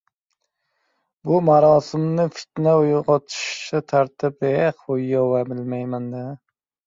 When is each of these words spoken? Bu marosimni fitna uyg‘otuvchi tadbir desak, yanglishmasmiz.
Bu 1.31 1.35
marosimni 1.49 2.23
fitna 2.37 2.73
uyg‘otuvchi 2.79 3.81
tadbir 3.91 4.33
desak, 4.45 4.81
yanglishmasmiz. 5.11 6.27